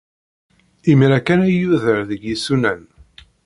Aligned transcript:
Imir-a 0.91 1.19
kan 1.25 1.39
ay 1.45 1.55
yuder 1.61 1.99
deg 2.09 2.21
yisunan. 2.25 2.81